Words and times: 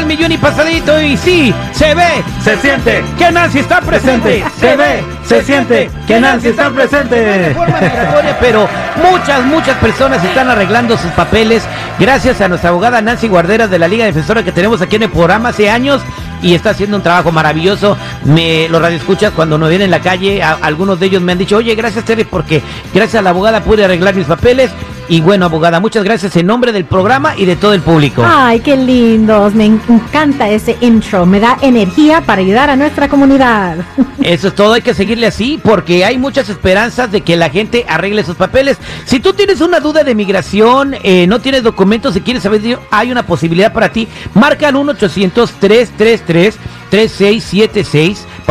el 0.00 0.06
millón 0.06 0.32
y 0.32 0.38
pasadito. 0.38 1.00
Y 1.00 1.16
sí, 1.16 1.54
se 1.72 1.94
ve, 1.94 2.24
se 2.42 2.56
siente 2.56 3.04
que 3.16 3.30
Nancy 3.30 3.60
está 3.60 3.80
presente. 3.80 4.44
Se 4.58 4.76
ve, 4.76 5.04
se 5.24 5.44
siente 5.44 5.90
que 6.06 6.20
Nancy 6.20 6.48
está 6.48 6.70
presente. 6.70 7.54
Pero 8.40 8.68
muchas, 9.10 9.44
muchas 9.44 9.76
personas 9.78 10.24
están 10.24 10.48
arreglando 10.48 10.96
sus 10.96 11.10
papeles 11.12 11.62
gracias 11.98 12.40
a 12.40 12.48
nuestra 12.48 12.70
abogada 12.70 13.00
Nancy 13.00 13.28
Guarderas 13.28 13.70
de 13.70 13.78
la 13.78 13.88
Liga 13.88 14.04
Defensora 14.04 14.42
que 14.42 14.52
tenemos 14.52 14.80
aquí 14.82 14.96
en 14.96 15.04
el 15.04 15.10
programa 15.10 15.50
hace 15.50 15.70
años 15.70 16.00
y 16.42 16.54
está 16.54 16.70
haciendo 16.70 16.96
un 16.96 17.02
trabajo 17.02 17.32
maravilloso. 17.32 17.96
Me 18.24 18.68
lo 18.68 18.80
radioescuchas 18.80 19.32
cuando 19.32 19.58
nos 19.58 19.68
vienen 19.68 19.86
en 19.86 19.90
la 19.90 20.00
calle, 20.00 20.42
algunos 20.42 20.98
de 20.98 21.06
ellos 21.06 21.22
me 21.22 21.32
han 21.32 21.38
dicho, 21.38 21.56
oye, 21.56 21.74
gracias 21.74 22.04
Terry, 22.04 22.24
porque 22.24 22.62
gracias 22.94 23.20
a 23.20 23.22
la 23.22 23.30
abogada 23.30 23.62
pude 23.62 23.84
arreglar 23.84 24.14
mis 24.14 24.26
papeles. 24.26 24.70
Y 25.10 25.20
bueno, 25.20 25.46
abogada, 25.46 25.80
muchas 25.80 26.04
gracias 26.04 26.36
en 26.36 26.46
nombre 26.46 26.70
del 26.70 26.84
programa 26.84 27.34
y 27.36 27.44
de 27.44 27.56
todo 27.56 27.72
el 27.74 27.80
público. 27.80 28.22
Ay, 28.24 28.60
qué 28.60 28.76
lindos. 28.76 29.56
Me 29.56 29.64
encanta 29.64 30.48
ese 30.48 30.76
intro. 30.80 31.26
Me 31.26 31.40
da 31.40 31.58
energía 31.62 32.20
para 32.20 32.42
ayudar 32.42 32.70
a 32.70 32.76
nuestra 32.76 33.08
comunidad. 33.08 33.78
Eso 34.22 34.46
es 34.46 34.54
todo. 34.54 34.74
Hay 34.74 34.82
que 34.82 34.94
seguirle 34.94 35.26
así 35.26 35.58
porque 35.60 36.04
hay 36.04 36.16
muchas 36.16 36.48
esperanzas 36.48 37.10
de 37.10 37.22
que 37.22 37.36
la 37.36 37.50
gente 37.50 37.84
arregle 37.88 38.22
sus 38.22 38.36
papeles. 38.36 38.78
Si 39.04 39.18
tú 39.18 39.32
tienes 39.32 39.60
una 39.60 39.80
duda 39.80 40.04
de 40.04 40.14
migración, 40.14 40.94
eh, 41.02 41.26
no 41.26 41.40
tienes 41.40 41.64
documentos 41.64 42.14
y 42.14 42.20
quieres 42.20 42.44
saber, 42.44 42.78
hay 42.92 43.10
una 43.10 43.26
posibilidad 43.26 43.72
para 43.72 43.90
ti. 43.90 44.06
Marca 44.34 44.68
al 44.68 44.76
1-800-333. 44.76 46.54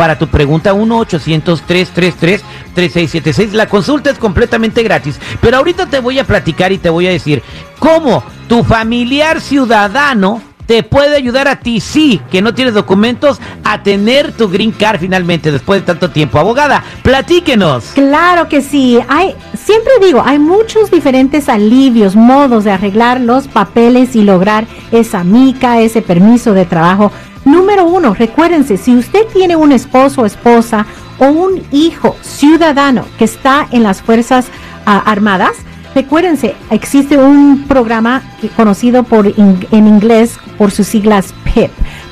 para 0.00 0.18
tu 0.18 0.26
pregunta 0.28 0.72
1-800-333-3676. 0.72 3.52
La 3.52 3.68
consulta 3.68 4.08
es 4.08 4.18
completamente 4.18 4.82
gratis. 4.82 5.20
Pero 5.42 5.58
ahorita 5.58 5.84
te 5.84 5.98
voy 5.98 6.18
a 6.18 6.24
platicar 6.24 6.72
y 6.72 6.78
te 6.78 6.88
voy 6.88 7.06
a 7.06 7.10
decir 7.10 7.42
cómo 7.78 8.24
tu 8.48 8.64
familiar 8.64 9.42
ciudadano 9.42 10.40
te 10.70 10.84
puede 10.84 11.16
ayudar 11.16 11.48
a 11.48 11.56
ti, 11.56 11.80
sí, 11.80 12.20
que 12.30 12.40
no 12.42 12.54
tienes 12.54 12.74
documentos, 12.74 13.40
a 13.64 13.82
tener 13.82 14.30
tu 14.30 14.48
green 14.48 14.70
card 14.70 15.00
finalmente 15.00 15.50
después 15.50 15.80
de 15.80 15.86
tanto 15.86 16.10
tiempo. 16.10 16.38
Abogada, 16.38 16.84
platíquenos. 17.02 17.86
Claro 17.92 18.48
que 18.48 18.62
sí. 18.62 19.00
Hay, 19.08 19.34
siempre 19.54 19.94
digo, 20.00 20.22
hay 20.24 20.38
muchos 20.38 20.92
diferentes 20.92 21.48
alivios, 21.48 22.14
modos 22.14 22.62
de 22.62 22.70
arreglar 22.70 23.20
los 23.20 23.48
papeles 23.48 24.14
y 24.14 24.22
lograr 24.22 24.64
esa 24.92 25.24
mica, 25.24 25.80
ese 25.80 26.02
permiso 26.02 26.54
de 26.54 26.66
trabajo 26.66 27.10
Número 27.44 27.86
uno, 27.86 28.14
recuérdense, 28.14 28.76
si 28.76 28.94
usted 28.94 29.26
tiene 29.32 29.56
un 29.56 29.72
esposo 29.72 30.22
o 30.22 30.26
esposa 30.26 30.86
o 31.18 31.24
un 31.24 31.62
hijo 31.72 32.14
ciudadano 32.20 33.06
que 33.18 33.24
está 33.24 33.66
en 33.72 33.82
las 33.82 34.02
Fuerzas 34.02 34.46
ah, 34.84 35.02
Armadas, 35.06 35.56
recuérdense, 35.94 36.54
existe 36.70 37.16
un 37.16 37.64
programa 37.66 38.22
conocido 38.56 39.02
por 39.02 39.26
en 39.26 39.86
inglés 39.86 40.38
por 40.58 40.70
sus 40.70 40.86
siglas 40.86 41.34
PIP, 41.44 41.70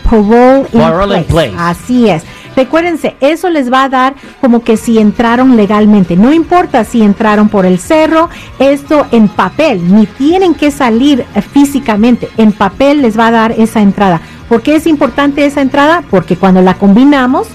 Parole, 0.09 1.19
in, 1.19 1.25
place. 1.25 1.55
Así 1.59 2.09
es. 2.09 2.25
Recuérdense, 2.57 3.15
eso 3.21 3.51
les 3.51 3.73
va 3.73 3.85
a 3.85 3.89
dar 3.89 4.15
como 4.41 4.65
que 4.65 4.77
si 4.77 4.99
entraron 4.99 5.57
legalmente. 5.57 6.17
No 6.17 6.33
importa 6.33 6.83
si 6.83 7.03
entraron 7.03 7.49
por 7.49 7.67
el 7.67 7.79
cerro, 7.79 8.31
esto 8.59 9.07
en 9.13 9.29
papel, 9.29 9.95
ni 9.95 10.07
tienen 10.07 10.55
que 10.55 10.73
salir 10.73 11.25
eh, 11.35 11.41
físicamente. 11.41 12.29
En 12.37 12.51
papel 12.51 13.01
les 13.03 13.17
va 13.17 13.29
a 13.29 13.31
dar 13.31 13.53
esa 13.53 13.81
entrada. 13.81 14.21
¿Por 14.49 14.63
qué 14.63 14.75
es 14.75 14.89
importante 14.89 15.45
esa 15.45 15.61
entrada? 15.61 16.03
Porque 16.11 16.35
cuando 16.35 16.61
la 16.61 16.75
combinamos 16.75 17.47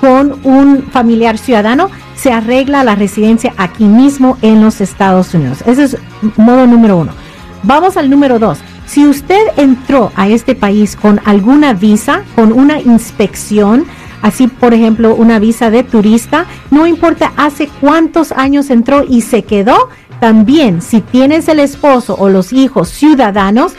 con 0.00 0.38
un 0.44 0.84
familiar 0.92 1.38
ciudadano, 1.38 1.90
se 2.22 2.32
arregla 2.32 2.84
la 2.84 2.94
residencia 2.94 3.52
aquí 3.56 3.84
mismo 3.84 4.38
en 4.42 4.62
los 4.62 4.80
Estados 4.80 5.34
Unidos. 5.34 5.64
Ese 5.66 5.82
es 5.82 5.96
modo 6.36 6.68
número 6.68 6.96
uno. 6.96 7.10
Vamos 7.64 7.96
al 7.96 8.10
número 8.10 8.38
dos. 8.38 8.60
Si 8.86 9.04
usted 9.04 9.42
entró 9.56 10.12
a 10.14 10.28
este 10.28 10.54
país 10.54 10.94
con 10.94 11.20
alguna 11.24 11.72
visa, 11.72 12.22
con 12.36 12.52
una 12.52 12.80
inspección, 12.80 13.86
así 14.22 14.46
por 14.46 14.72
ejemplo 14.72 15.16
una 15.16 15.40
visa 15.40 15.70
de 15.70 15.82
turista, 15.82 16.46
no 16.70 16.86
importa 16.86 17.32
hace 17.36 17.68
cuántos 17.80 18.30
años 18.30 18.70
entró 18.70 19.02
y 19.02 19.22
se 19.22 19.42
quedó, 19.42 19.88
también 20.20 20.80
si 20.80 21.00
tienes 21.00 21.48
el 21.48 21.58
esposo 21.58 22.14
o 22.16 22.28
los 22.28 22.52
hijos 22.52 22.88
ciudadanos, 22.88 23.72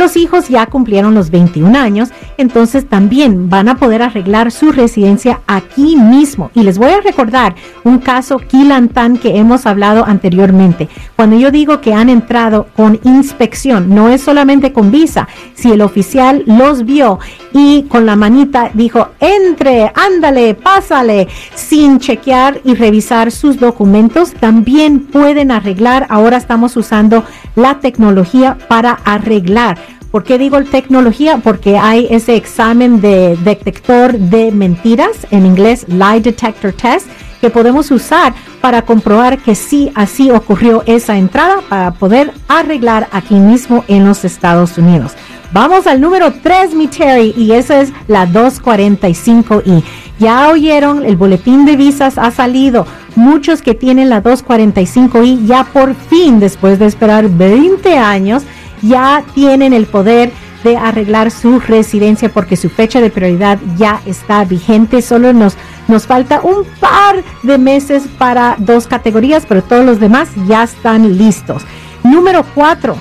los 0.00 0.16
hijos 0.16 0.48
ya 0.48 0.64
cumplieron 0.64 1.14
los 1.14 1.30
21 1.30 1.78
años, 1.78 2.08
entonces 2.38 2.88
también 2.88 3.50
van 3.50 3.68
a 3.68 3.76
poder 3.76 4.00
arreglar 4.00 4.50
su 4.50 4.72
residencia 4.72 5.40
aquí 5.46 5.94
mismo. 5.94 6.50
Y 6.54 6.62
les 6.62 6.78
voy 6.78 6.90
a 6.90 7.02
recordar 7.02 7.54
un 7.84 7.98
caso 7.98 8.38
Kilantan 8.38 9.18
que 9.18 9.36
hemos 9.36 9.66
hablado 9.66 10.06
anteriormente. 10.06 10.88
Cuando 11.16 11.36
yo 11.38 11.50
digo 11.50 11.82
que 11.82 11.92
han 11.92 12.08
entrado 12.08 12.68
con 12.74 12.98
inspección, 13.04 13.94
no 13.94 14.08
es 14.08 14.22
solamente 14.22 14.72
con 14.72 14.90
visa. 14.90 15.28
Si 15.52 15.70
el 15.70 15.82
oficial 15.82 16.44
los 16.46 16.86
vio 16.86 17.18
y 17.52 17.82
con 17.82 18.06
la 18.06 18.16
manita 18.16 18.70
dijo, 18.72 19.08
entre, 19.20 19.92
ándale, 19.94 20.54
pásale, 20.54 21.28
sin 21.54 21.98
chequear 21.98 22.62
y 22.64 22.72
revisar 22.74 23.30
sus 23.30 23.60
documentos, 23.60 24.32
también 24.32 25.00
pueden 25.00 25.50
arreglar. 25.50 26.06
Ahora 26.08 26.38
estamos 26.38 26.74
usando 26.78 27.22
la 27.54 27.80
tecnología 27.80 28.56
para 28.66 28.92
arreglar 29.04 29.76
¿Por 30.10 30.24
qué 30.24 30.38
digo 30.38 30.60
tecnología? 30.64 31.38
Porque 31.38 31.78
hay 31.78 32.08
ese 32.10 32.34
examen 32.34 33.00
de 33.00 33.38
detector 33.44 34.18
de 34.18 34.50
mentiras, 34.50 35.26
en 35.30 35.46
inglés 35.46 35.86
Lie 35.88 36.20
Detector 36.20 36.72
Test, 36.72 37.06
que 37.40 37.48
podemos 37.48 37.92
usar 37.92 38.34
para 38.60 38.82
comprobar 38.82 39.38
que 39.38 39.54
sí, 39.54 39.92
así 39.94 40.32
ocurrió 40.32 40.82
esa 40.86 41.16
entrada 41.16 41.60
para 41.68 41.92
poder 41.92 42.32
arreglar 42.48 43.08
aquí 43.12 43.36
mismo 43.36 43.84
en 43.86 44.04
los 44.04 44.24
Estados 44.24 44.76
Unidos. 44.78 45.12
Vamos 45.52 45.86
al 45.86 46.00
número 46.00 46.32
3, 46.42 46.74
mi 46.74 46.88
Terry, 46.88 47.32
y 47.36 47.52
esa 47.52 47.80
es 47.80 47.92
la 48.08 48.26
245i. 48.26 49.82
Ya 50.18 50.48
oyeron, 50.50 51.04
el 51.04 51.16
boletín 51.16 51.64
de 51.64 51.76
visas 51.76 52.18
ha 52.18 52.32
salido. 52.32 52.84
Muchos 53.14 53.62
que 53.62 53.74
tienen 53.74 54.10
la 54.10 54.22
245i 54.22 55.46
ya 55.46 55.64
por 55.64 55.94
fin, 55.94 56.40
después 56.40 56.78
de 56.78 56.86
esperar 56.86 57.28
20 57.28 57.96
años, 57.96 58.42
ya 58.82 59.24
tienen 59.34 59.72
el 59.72 59.86
poder 59.86 60.32
de 60.64 60.76
arreglar 60.76 61.30
su 61.30 61.58
residencia 61.58 62.28
porque 62.28 62.56
su 62.56 62.68
fecha 62.68 63.00
de 63.00 63.10
prioridad 63.10 63.58
ya 63.76 64.00
está 64.06 64.44
vigente. 64.44 65.02
Solo 65.02 65.32
nos, 65.32 65.54
nos 65.88 66.06
falta 66.06 66.40
un 66.42 66.64
par 66.78 67.22
de 67.42 67.58
meses 67.58 68.04
para 68.18 68.56
dos 68.58 68.86
categorías, 68.86 69.44
pero 69.48 69.62
todos 69.62 69.84
los 69.84 70.00
demás 70.00 70.28
ya 70.46 70.62
están 70.62 71.16
listos. 71.16 71.62
Número 72.02 72.44
cuatro. 72.54 72.96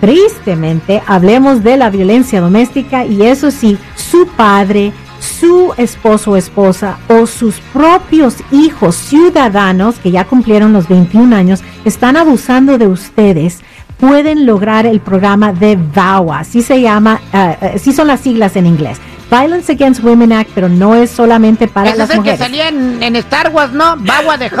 Tristemente, 0.00 1.02
hablemos 1.06 1.62
de 1.62 1.76
la 1.76 1.88
violencia 1.88 2.40
doméstica 2.40 3.06
y 3.06 3.22
eso 3.22 3.50
sí, 3.50 3.78
su 3.96 4.26
padre, 4.26 4.92
su 5.18 5.72
esposo 5.78 6.32
o 6.32 6.36
esposa 6.36 6.98
o 7.08 7.26
sus 7.26 7.60
propios 7.72 8.36
hijos 8.50 8.96
ciudadanos 8.96 9.98
que 9.98 10.10
ya 10.10 10.26
cumplieron 10.26 10.74
los 10.74 10.88
21 10.88 11.34
años 11.34 11.62
están 11.84 12.16
abusando 12.16 12.76
de 12.76 12.86
ustedes 12.86 13.60
pueden 13.98 14.46
lograr 14.46 14.86
el 14.86 15.00
programa 15.00 15.52
de 15.52 15.76
VAWA, 15.76 16.40
así 16.40 16.62
se 16.62 16.80
llama, 16.80 17.20
uh, 17.32 17.76
así 17.76 17.92
son 17.92 18.08
las 18.08 18.20
siglas 18.20 18.56
en 18.56 18.66
inglés. 18.66 18.98
Violence 19.30 19.72
Against 19.72 20.04
Women 20.04 20.32
Act, 20.32 20.50
pero 20.54 20.68
no 20.68 20.94
es 20.94 21.10
solamente 21.10 21.66
para 21.66 21.94
las 21.94 22.10
es 22.10 22.16
el 22.16 22.22
que 22.22 22.36
salía 22.36 22.68
en, 22.68 23.02
en, 23.02 23.16
Star 23.16 23.50
Wars, 23.50 23.72
¿no? 23.72 23.96
Bawa 23.96 24.36
de 24.36 24.50
Hot. 24.50 24.58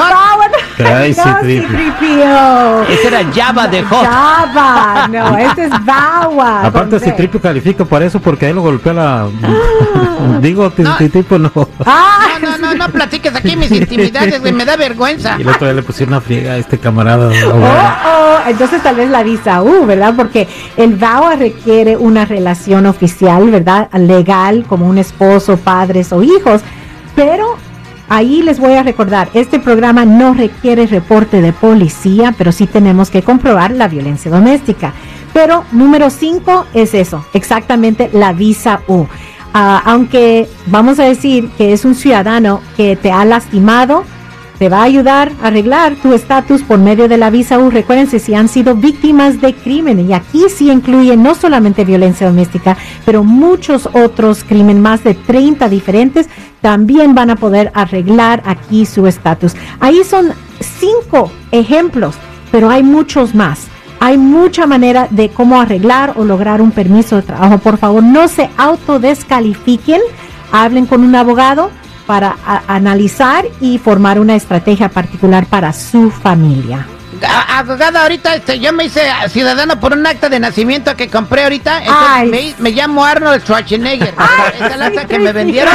Bawa 0.82 0.98
de 1.42 1.58
Ese 2.94 3.06
era 3.06 3.24
Java 3.32 3.68
de 3.68 3.82
Hot. 3.82 4.06
Java, 4.06 5.08
no, 5.08 5.38
este 5.38 5.64
es 5.64 5.84
Bawa. 5.84 6.66
Aparte, 6.66 7.00
si 7.00 7.12
Tripio 7.12 7.40
califica 7.40 7.84
por 7.84 8.02
eso, 8.02 8.20
porque 8.20 8.46
ahí 8.46 8.52
lo 8.52 8.62
golpea 8.62 8.92
la. 8.92 9.22
Ah. 9.42 10.38
Digo, 10.40 10.72
no. 10.76 10.96
tipo 10.96 11.38
no. 11.38 11.52
Ah. 11.84 12.38
No, 12.40 12.58
no, 12.58 12.58
no, 12.58 12.74
no 12.74 12.88
platiques 12.88 13.34
aquí 13.34 13.56
mis 13.56 13.70
intimidades, 13.70 14.40
me 14.40 14.64
da 14.64 14.76
vergüenza. 14.76 15.36
Y 15.38 15.42
el 15.42 15.48
otro 15.48 15.66
día 15.66 15.74
le 15.74 15.82
pusieron 15.82 16.14
una 16.14 16.20
friega 16.20 16.52
a 16.52 16.56
este 16.58 16.78
camarada. 16.78 17.30
Oh, 17.46 18.08
oh, 18.08 18.48
entonces 18.48 18.82
tal 18.82 18.96
vez 18.96 19.10
la 19.10 19.22
visa 19.22 19.62
U, 19.62 19.86
¿verdad? 19.86 20.14
Porque 20.16 20.48
el 20.76 20.96
VAWA 20.96 21.36
requiere 21.36 21.96
una 21.96 22.24
relación 22.24 22.86
oficial, 22.86 23.50
¿verdad? 23.50 23.88
Legal 23.92 24.64
como 24.68 24.86
un 24.86 24.98
esposo, 24.98 25.56
padres 25.56 26.12
o 26.12 26.22
hijos, 26.22 26.62
pero 27.14 27.56
ahí 28.08 28.42
les 28.42 28.58
voy 28.58 28.74
a 28.74 28.82
recordar, 28.82 29.28
este 29.34 29.58
programa 29.58 30.04
no 30.04 30.34
requiere 30.34 30.86
reporte 30.86 31.40
de 31.40 31.52
policía, 31.52 32.34
pero 32.36 32.52
sí 32.52 32.66
tenemos 32.66 33.10
que 33.10 33.22
comprobar 33.22 33.70
la 33.72 33.88
violencia 33.88 34.30
doméstica. 34.30 34.92
Pero 35.32 35.64
número 35.72 36.10
5 36.10 36.66
es 36.74 36.94
eso, 36.94 37.24
exactamente 37.32 38.10
la 38.12 38.32
visa 38.32 38.80
U. 38.86 39.06
Ah, 39.52 39.82
aunque 39.84 40.48
vamos 40.66 40.98
a 40.98 41.04
decir 41.04 41.48
que 41.56 41.72
es 41.72 41.84
un 41.84 41.94
ciudadano 41.94 42.60
que 42.76 42.96
te 42.96 43.12
ha 43.12 43.24
lastimado, 43.24 44.04
te 44.58 44.68
va 44.68 44.80
a 44.80 44.84
ayudar 44.84 45.32
a 45.42 45.48
arreglar 45.48 45.96
tu 45.96 46.12
estatus 46.12 46.62
por 46.62 46.78
medio 46.78 47.08
de 47.08 47.16
la 47.16 47.30
visa 47.30 47.58
U. 47.58 47.70
Recuérdense 47.70 48.18
si 48.18 48.34
han 48.34 48.48
sido 48.48 48.74
víctimas 48.74 49.40
de 49.40 49.54
crimen 49.54 50.08
y 50.08 50.12
aquí 50.12 50.44
sí 50.48 50.70
incluye 50.70 51.16
no 51.16 51.34
solamente 51.34 51.84
violencia 51.84 52.26
doméstica, 52.26 52.76
pero 53.04 53.24
muchos 53.24 53.88
otros 53.92 54.44
crímenes, 54.44 54.82
más 54.82 55.04
de 55.04 55.14
30 55.14 55.68
diferentes, 55.68 56.28
también 56.60 57.14
van 57.14 57.30
a 57.30 57.36
poder 57.36 57.70
arreglar 57.74 58.42
aquí 58.46 58.86
su 58.86 59.06
estatus. 59.06 59.54
Ahí 59.80 60.02
son 60.04 60.32
cinco 60.60 61.30
ejemplos, 61.50 62.14
pero 62.50 62.70
hay 62.70 62.82
muchos 62.82 63.34
más. 63.34 63.68
hay 64.00 64.18
mucha 64.18 64.66
manera 64.66 65.08
de 65.10 65.30
cómo 65.30 65.58
arreglar 65.58 66.12
o 66.16 66.24
lograr 66.24 66.60
un 66.60 66.72
permiso 66.72 67.16
de 67.16 67.22
trabajo. 67.22 67.56
Por 67.56 67.78
favor, 67.78 68.02
no 68.02 68.28
se 68.28 68.50
autodescalifiquen, 68.58 70.00
hablen 70.52 70.84
con 70.84 71.04
un 71.04 71.14
abogado 71.14 71.70
para 72.06 72.36
analizar 72.66 73.46
y 73.60 73.78
formar 73.78 74.18
una 74.20 74.34
estrategia 74.34 74.88
particular 74.88 75.46
para 75.46 75.72
su 75.72 76.10
familia 76.10 76.86
abogada, 77.24 78.02
ahorita 78.02 78.34
este, 78.36 78.58
yo 78.58 78.72
me 78.72 78.84
hice 78.84 79.02
ciudadano 79.28 79.78
por 79.80 79.92
un 79.92 80.06
acta 80.06 80.28
de 80.28 80.40
nacimiento 80.40 80.96
que 80.96 81.08
compré 81.08 81.44
ahorita. 81.44 81.82
Me, 82.26 82.54
me, 82.58 82.70
llamo 82.70 83.04
Arnold 83.04 83.42
Schwarzenegger. 83.42 84.14
Esa 84.54 84.66
es 84.66 84.76
la 84.76 84.86
acta 84.86 85.04
que 85.06 85.18
me 85.18 85.32
vendieron. 85.32 85.74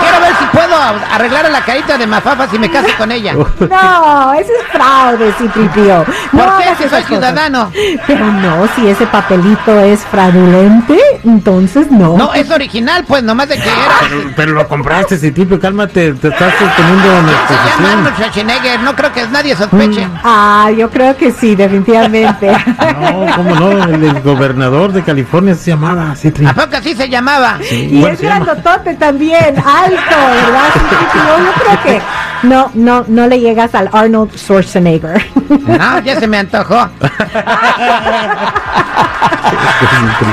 Quiero 0.00 0.20
ver 0.20 0.36
si 0.38 0.44
puedo 0.46 0.76
arreglar 1.12 1.50
la 1.50 1.64
carita 1.64 1.98
de 1.98 2.06
Mafafa 2.06 2.48
si 2.48 2.58
me 2.58 2.70
caso 2.70 2.88
con 2.98 3.12
ella. 3.12 3.34
No, 3.72 4.32
ese 4.34 4.52
es 4.52 4.66
fraude, 4.70 5.32
Citripio. 5.38 6.04
No 6.32 6.44
¿Por 6.44 6.58
qué? 6.58 6.82
Si 6.82 6.88
soy 6.88 7.02
ciudadano. 7.04 7.70
Pero 8.06 8.26
no, 8.26 8.68
si 8.74 8.88
ese 8.88 9.06
papelito 9.06 9.78
es 9.80 10.00
fraudulente, 10.00 10.98
entonces 11.24 11.90
no. 11.90 12.16
No, 12.16 12.34
es 12.34 12.50
original, 12.50 13.04
pues, 13.06 13.22
nomás 13.22 13.48
de 13.48 13.56
que 13.56 13.68
era. 13.68 14.32
Pero, 14.36 14.52
lo 14.52 14.68
compraste, 14.68 15.16
Citripio, 15.16 15.58
cálmate, 15.58 16.12
te 16.14 16.28
estás 16.28 16.54
sosteniendo 16.58 17.18
en 17.18 17.26
Se 17.26 17.54
llama 17.54 17.92
Arnold 17.92 18.16
Schwarzenegger, 18.16 18.80
no 18.80 18.94
creo 18.94 19.12
que 19.12 19.26
nadie 19.28 19.56
sospeche. 19.56 20.06
Mm. 20.06 20.20
Ah, 20.22 20.61
Ah, 20.64 20.70
yo 20.70 20.88
creo 20.88 21.16
que 21.16 21.32
sí, 21.32 21.56
definitivamente. 21.56 22.52
no, 22.78 23.26
¿cómo 23.34 23.54
no? 23.56 23.82
El, 23.82 24.20
gobernador 24.20 24.92
de 24.92 25.02
California 25.02 25.56
se 25.56 25.72
llamaba 25.72 26.12
así. 26.12 26.32
¿A 26.46 26.54
poco 26.54 26.76
así 26.76 26.94
se 26.94 27.08
llamaba? 27.08 27.58
y 27.70 28.04
es 28.04 28.20
grandotote 28.20 28.94
también, 28.94 29.56
alto, 29.58 30.16
¿verdad? 30.16 30.70
yo, 31.14 31.44
yo 31.44 31.52
creo 31.64 31.82
que 31.82 32.02
no, 32.42 32.70
no, 32.74 33.04
no 33.08 33.26
le 33.26 33.40
llegas 33.40 33.74
al 33.74 33.88
Arnold 33.92 34.36
Schwarzenegger. 34.36 35.22
No, 35.52 36.00
ya 36.00 36.18
se 36.18 36.26
me 36.26 36.38
antojó. 36.38 36.88